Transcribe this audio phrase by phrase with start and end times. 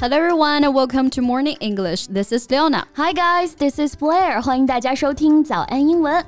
[0.00, 2.06] Hello everyone and welcome to Morning English.
[2.06, 2.86] This is Leona.
[2.94, 4.40] Hi guys, this is Blair.
[4.40, 6.24] 欢迎大家收听早安英文。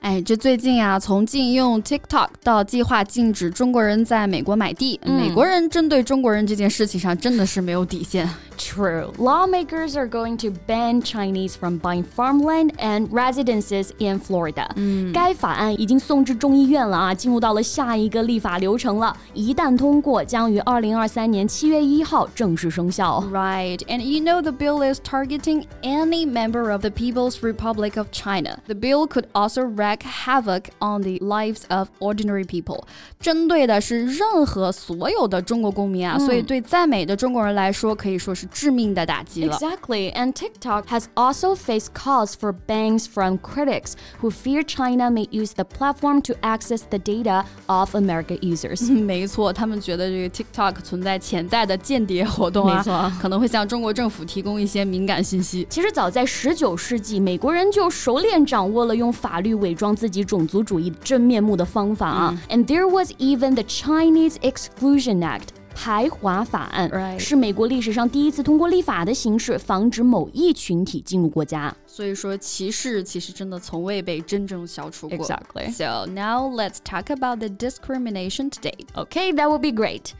[0.00, 8.28] 哎，这最近啊，从禁用 TikTok 到计划禁止中国人在美国买地，美国人针对中国人这件事情上真的是没有底线。
[8.57, 9.13] True.
[9.19, 14.67] Lawmakers are going to ban Chinese from buying farmland and residences in Florida.
[15.13, 19.15] 该法案已经送至众议院了啊，进入到了下一个立法流程了。
[19.35, 23.23] 一旦通过，将于二零二三年七月一号正式生效。
[23.31, 28.57] Right, and you know the bill is targeting any member of the People's Republic of China.
[28.65, 32.85] The bill could also wreak havoc on the lives of ordinary people.
[33.19, 38.47] 针对的是任何所有的中国公民啊，所以对在美的中国人来说，可以说是。
[38.51, 39.57] 致命的打击了。
[39.57, 45.53] Exactly, and TikTok has also faced calls for bangs from critics who fear China may use
[45.53, 48.91] the platform to access the data of American users.
[48.91, 55.65] 没错，他们觉得这个 TikTok 存在潜在的间谍活动啊，没错，可能会向中国政府提供一些敏感信息。
[55.69, 62.41] 其实早在19世纪，美国人就熟练掌握了用法律伪装自己种族主义真面目的方法啊。
[62.49, 65.49] And there was even the Chinese Exclusion Act.
[65.75, 71.75] 排华法案是美国历史上第一次通过立法的形式，防止某一群体进入国家。
[71.85, 75.17] 所以说，歧视其实真的从未被真正消除过。
[75.19, 75.71] Exactly.
[75.71, 78.87] So now let's talk about the discrimination today.
[78.95, 80.13] Okay, that would be great.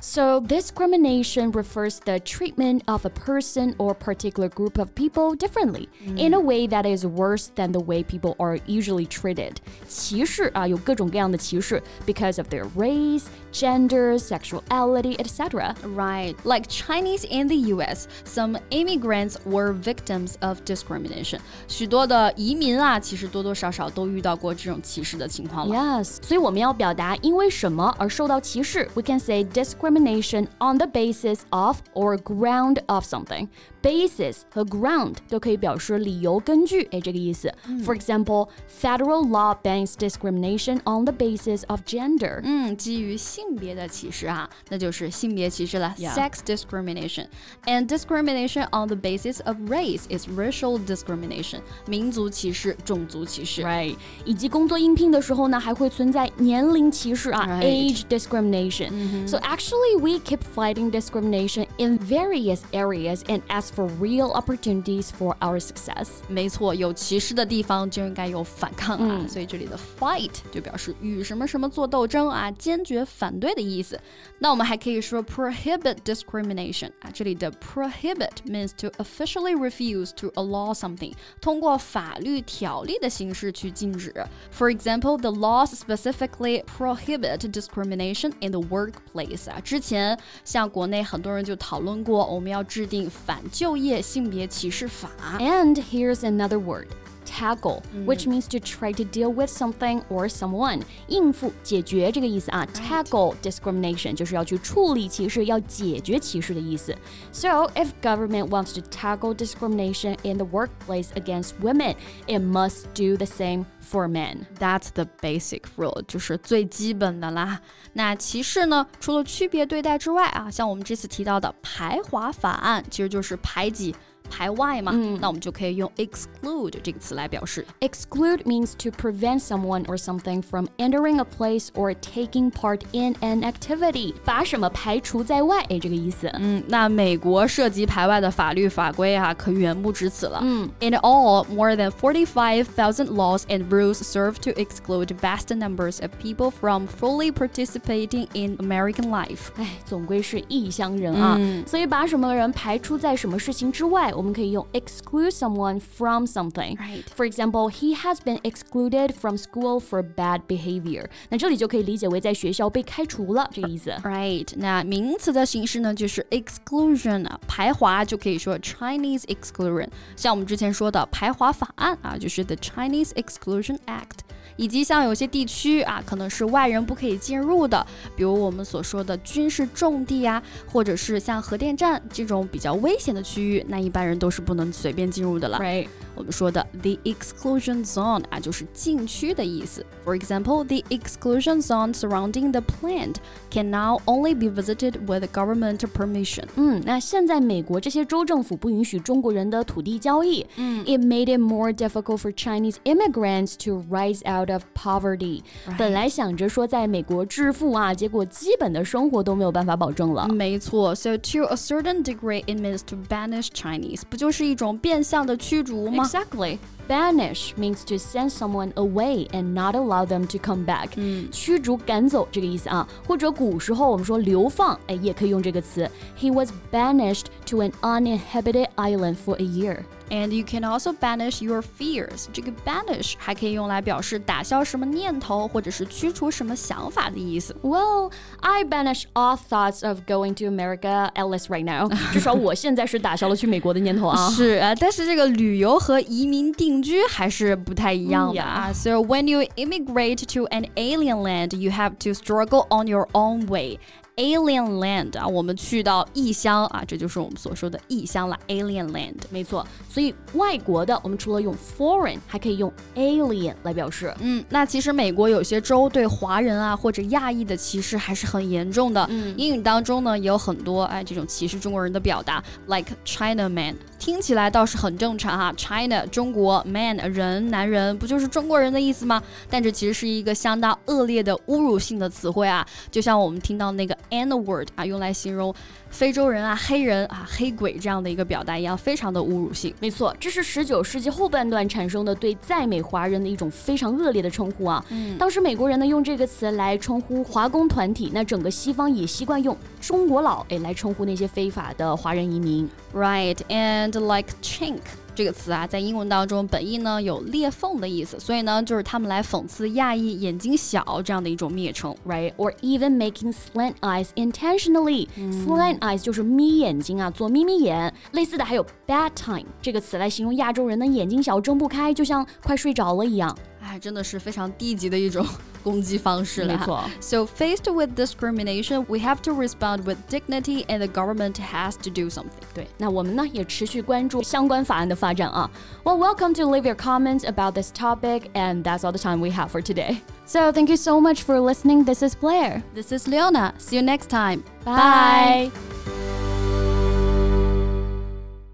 [0.00, 6.18] So, discrimination refers the treatment of a person or particular group of people differently mm.
[6.18, 9.54] in a way that is worse than the way people are usually treated.
[9.88, 15.74] 歧视啊，有各种各样的歧视 because of their race, gender, sexuality, etc.
[15.94, 16.34] Right.
[16.44, 21.40] Like Chinese in the US, some immigrants were victims of discrimination.
[21.68, 25.74] 许多的移民啊，其实多多少少都遇到过这种歧视的情况了。
[25.74, 26.18] Yes.
[26.22, 33.48] 所以我们要表达因为什么而受到歧视，we can say discrimination discrimination on the basis of or ground of something.
[33.82, 37.52] Basis 和 ground 都可以表示理由、根据，哎，这个意思。
[37.84, 42.40] For example, federal law bans discrimination on the basis of gender.
[42.42, 47.26] 嗯，基于性 别的歧视啊，那就是性别歧视了，sex discrimination.
[47.66, 51.60] And discrimination on the basis of race is racial discrimination.
[51.86, 53.62] 民族歧视、种族歧视。
[53.62, 53.96] Right.
[54.24, 59.26] 以及工作应聘的时候呢，还会存在年龄歧视啊，age discrimination.
[59.26, 65.10] So actually Actually, we keep fighting discrimination in various areas and ask for real opportunities
[65.10, 66.08] for our success.
[66.28, 74.00] 没错，有歧视的地方就应该有反抗啊，所以这里的 fight 就表示与什么什么做斗争啊，坚决反 对的意思。
[74.38, 84.12] 那我们还可以说 prohibit discrimination 啊，这里的 prohibit means to officially refuse to allow something，通过法律条例的形式去禁止。
[84.52, 89.60] For example, the laws specifically prohibit discrimination in the workplace 啊。
[89.60, 95.10] 之前，像国内很多人就讨论过，我们要制定反就业性别歧视法。
[95.38, 96.88] And here's another word
[97.28, 102.66] tackle, which means to try to deal with something or someone，应付、解决这个意思啊。
[102.72, 106.94] Tackle discrimination 就是要去处理歧视，要解决歧视的意思。
[107.32, 111.96] So if government wants to tackle discrimination in the workplace against women,
[112.26, 114.46] it must do the same for men.
[114.58, 117.60] That's the basic rule，就是最基本的啦。
[117.94, 123.94] 那歧视呢，除了区别对待之外啊，像我们这次提到的排华法案，其实就是排挤。
[124.30, 127.64] 排外嘛，嗯、那我们就可以用 exclude 这个词来表示。
[127.80, 133.42] Exclude means to prevent someone or something from entering a place or taking part in an
[133.42, 136.28] activity，把什么排除在外，哎，这个意思。
[136.40, 140.40] 嗯，那美国涉及排外的法律法规啊，可远不止此了。
[140.42, 146.50] 嗯，In all, more than forty-five thousand laws and rules serve to exclude vast numbers of people
[146.50, 149.48] from fully participating in American life。
[149.56, 154.12] 哎，总归是异乡人啊，嗯、所以把什么人排除在什么事情之外。
[154.19, 156.75] 我们可以用 exclude someone from something.
[156.75, 157.03] Right.
[157.15, 161.05] For example, he has been excluded from school for bad behavior.
[161.29, 163.91] 那这里就可以理解为在学校被开除了这个意思。
[164.03, 164.49] Right.
[164.57, 169.87] 那名词的形式呢，就是 exclusion 啊，排华就可以说 Chinese exclusion。
[170.17, 174.25] 像我们之前说的排华法案啊，就是 the Chinese Exclusion Act。
[174.57, 184.08] 以及像有些地区啊，可能是外人不可以进入的，比如我们所说的军事重地啊，或者是像核电站这种比较危险的区域，那一般人。
[184.08, 185.58] 人都是不能随便进入的了。
[185.58, 185.88] Right.
[186.16, 189.84] 我们说的 the exclusion zone 啊，就是禁区的意思。
[190.04, 193.16] For example, the exclusion zone surrounding the plant
[193.50, 196.44] can now only be visited with government permission.
[196.54, 200.46] 嗯，那现在美国这些州政府不允许中国人的土地交易。
[200.56, 205.42] 嗯，It made it more difficult for Chinese immigrants to rise out of poverty.
[205.76, 210.28] 本来想着说在美国致富啊，结果基本的生活都没有办法保证了。
[210.28, 216.04] 没错，So to a certain degree, it means to banish Chinese， 不就是一种变相的驱逐吗？
[216.04, 216.58] Exactly.
[216.86, 220.90] Banish means to send someone away and not allow them to come back.
[220.96, 222.86] 嗯，驱逐、赶走这个意思啊。
[223.06, 225.90] 或者古时候我们说流放，哎，也可以用这个词。
[226.18, 229.84] He was banished to an uninhabited island for a year.
[230.10, 232.26] And you can also banish your fears。
[232.30, 237.56] 这个 banish 还可以用来表示打消什么念头，或者是驱除什么想法的意思。
[237.62, 241.88] Well, I banish all thoughts of going to America at least right now。
[242.12, 244.28] 至少我现在是打消了去美国的念头啊。
[244.30, 248.70] 是啊，但是这个旅游和移民定居还是不太一样的啊。
[248.74, 253.78] So when you immigrate to an alien land, you have to struggle on your own way.
[254.19, 258.37] Alien land 啊，我们去到异乡啊，这就是我们所说的异乡了。
[258.49, 259.65] Alien land，没错。
[259.89, 264.13] 所以外国的，我们除了用 foreign，还可以用 alien 来表示。
[264.19, 269.07] 嗯，那其实美国有些州对华人啊或者亚裔的歧视还是很严重的。
[269.09, 273.73] 嗯，英语当中呢也有很多哎这种歧视中国人的表达，like China man。
[273.99, 279.21] 听起来倒是很正常哈，China 中国 man 人男人不就是中国人的意思吗？
[279.49, 285.53] 但这其实是一个相当恶劣的侮辱性的词汇啊，就像我们听到那个 N word 啊，用来形容
[285.89, 289.73] 非洲人啊、黑人啊、黑鬼这样的一个表达一样，非常的侮辱性。
[289.79, 294.83] 没错，这是十九世纪后半段产生的对在美华人的一种非常恶劣的称呼啊。
[294.89, 302.69] 嗯，当时美国人呢用这个词来称呼华工团体，那整个西方也习惯用中国佬哎来称呼那些非法的华人移民。
[302.93, 304.79] Right and like chink
[305.15, 315.07] 这个词啊，在英文当中本意呢有裂缝的意思，所以呢就是他们来讽刺亚裔眼睛小这样的一种蔑称，right？Or even making slant eyes intentionally。
[315.17, 317.93] Slant eyes 就是眯眼睛啊，做眯眯眼。
[318.11, 323.35] 类似的还有 bad time 这个词来形容亚洲人的眼睛小睁不开，就像快睡着了一样。
[323.60, 325.26] 哎，真的是非常低级的一种
[325.62, 326.54] 攻击方式了。
[326.56, 326.84] 没错。
[327.00, 332.10] So faced with discrimination, we have to respond with dignity, and the government has to do
[332.10, 332.42] something.
[332.54, 335.50] 对，那我们呢也持续关注相关法案的发展啊。
[335.82, 339.48] Well, welcome to leave your comments about this topic, and that's all the time we have
[339.48, 340.02] for today.
[340.26, 341.84] So thank you so much for listening.
[341.84, 342.62] This is Blair.
[342.74, 343.54] This is Leona.
[343.58, 344.42] See you next time.
[344.64, 345.50] Bye.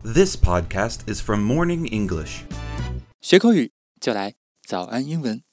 [0.03, 2.45] This podcast is from Morning English.
[3.21, 3.71] 学口语
[4.01, 4.35] 就来
[4.66, 5.45] 早安英文。